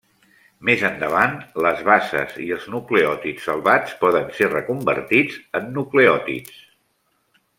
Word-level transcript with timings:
Més 0.69 0.83
endavant, 0.87 1.35
les 1.65 1.83
bases 1.89 2.33
i 2.45 2.47
els 2.55 2.65
nucleòtids 2.77 3.45
salvats 3.51 3.93
poden 4.01 4.33
ser 4.39 4.49
reconvertits 4.55 5.37
en 5.61 5.69
nucleòtids. 5.77 6.61